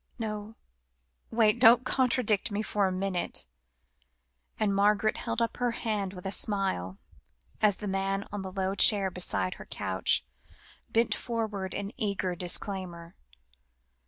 No 0.17 0.55
wait 1.29 1.59
don't 1.59 1.85
contradict 1.85 2.49
me 2.49 2.63
for 2.63 2.87
a 2.87 2.91
minute," 2.91 3.45
and 4.59 4.75
Margaret 4.75 5.15
held 5.17 5.43
up 5.43 5.57
her 5.57 5.73
hand 5.77 6.13
with 6.15 6.25
a 6.25 6.31
smile, 6.31 6.97
as 7.61 7.75
the 7.75 7.87
man 7.87 8.25
on 8.31 8.41
the 8.41 8.51
low 8.51 8.73
chair 8.73 9.11
beside 9.11 9.53
her 9.61 9.65
couch, 9.67 10.25
bent 10.89 11.13
forward 11.13 11.75
in 11.75 11.93
eager 11.97 12.33
disclaimer. 12.33 13.13